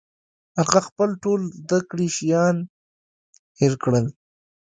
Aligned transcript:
هغه 0.59 0.79
خپل 0.87 1.09
ټول 1.23 1.41
زده 1.61 1.79
کړي 1.89 2.07
شیان 2.17 2.55
هېر 3.59 3.73
کړل 3.83 4.05